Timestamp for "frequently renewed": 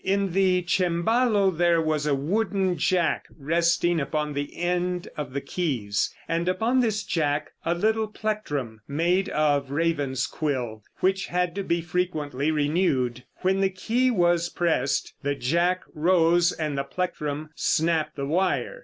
11.81-13.25